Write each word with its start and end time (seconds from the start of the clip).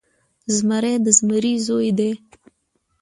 زمری 0.55 0.95
د 1.05 1.07
زمري 1.17 1.53
زوی 1.65 1.89
دی. 1.97 2.11